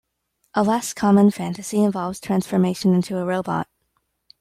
[0.55, 3.67] A less common fantasy involves transformation into a robot.